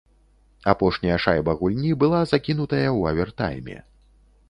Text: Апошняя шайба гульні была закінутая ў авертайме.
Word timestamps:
Апошняя 0.73 1.17
шайба 1.27 1.55
гульні 1.61 1.93
была 2.07 2.25
закінутая 2.35 2.85
ў 2.99 3.15
авертайме. 3.15 3.77